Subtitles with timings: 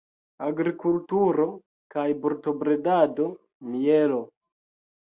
[0.45, 1.45] Agrikulturo
[1.97, 3.31] kaj brutobredado;
[3.77, 4.21] mielo.